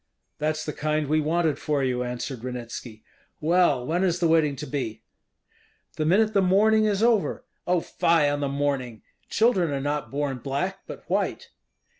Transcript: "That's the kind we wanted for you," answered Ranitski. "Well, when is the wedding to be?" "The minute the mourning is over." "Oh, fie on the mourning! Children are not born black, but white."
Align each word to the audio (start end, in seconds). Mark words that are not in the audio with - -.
"That's 0.39 0.65
the 0.65 0.73
kind 0.73 1.05
we 1.05 1.21
wanted 1.21 1.59
for 1.59 1.83
you," 1.83 2.01
answered 2.01 2.39
Ranitski. 2.43 3.03
"Well, 3.39 3.85
when 3.85 4.03
is 4.03 4.17
the 4.19 4.27
wedding 4.27 4.55
to 4.55 4.65
be?" 4.65 5.03
"The 5.95 6.07
minute 6.07 6.33
the 6.33 6.41
mourning 6.41 6.85
is 6.85 7.03
over." 7.03 7.45
"Oh, 7.67 7.81
fie 7.81 8.27
on 8.27 8.39
the 8.39 8.49
mourning! 8.49 9.03
Children 9.29 9.69
are 9.69 9.79
not 9.79 10.09
born 10.09 10.39
black, 10.39 10.79
but 10.87 11.07
white." 11.07 11.51